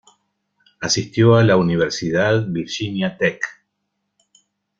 [0.79, 3.43] Asistió a la Universidad Virginia Tech.